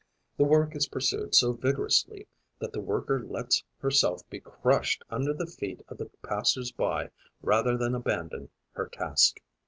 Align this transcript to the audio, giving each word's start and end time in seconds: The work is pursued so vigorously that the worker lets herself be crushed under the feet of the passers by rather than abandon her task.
The 0.37 0.45
work 0.45 0.75
is 0.75 0.87
pursued 0.87 1.35
so 1.35 1.53
vigorously 1.53 2.27
that 2.57 2.73
the 2.73 2.81
worker 2.81 3.23
lets 3.23 3.63
herself 3.77 4.27
be 4.31 4.39
crushed 4.39 5.03
under 5.11 5.31
the 5.31 5.45
feet 5.45 5.83
of 5.89 5.99
the 5.99 6.09
passers 6.23 6.71
by 6.71 7.11
rather 7.43 7.77
than 7.77 7.93
abandon 7.93 8.49
her 8.71 8.87
task. 8.87 9.41